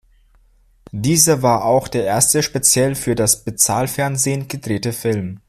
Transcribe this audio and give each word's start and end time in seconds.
Dieser 0.91 1.43
war 1.43 1.63
auch 1.63 1.87
der 1.87 2.05
erste 2.05 2.41
speziell 2.41 2.95
für 2.95 3.13
das 3.13 3.43
Bezahlfernsehen 3.45 4.47
gedrehte 4.47 4.93
Film. 4.93 5.39